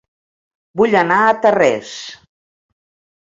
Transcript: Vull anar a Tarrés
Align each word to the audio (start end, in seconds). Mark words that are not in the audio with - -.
Vull 0.81 0.95
anar 1.01 1.17
a 1.25 1.35
Tarrés 1.43 1.91